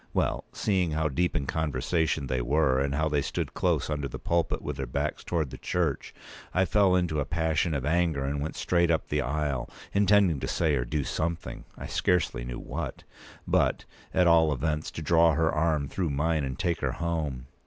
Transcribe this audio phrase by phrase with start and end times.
[0.15, 4.17] Well, seeing how deep in conversation they were, and how they stood close under the
[4.17, 6.11] pulpit with their backs towards the church,
[6.55, 10.47] I fell into a passion of anger and went straight up the aisle, intending to
[10.47, 13.03] say or do something: I scarcely knew what;
[13.47, 17.45] but, at all events, to draw her arm through mine, and take her home.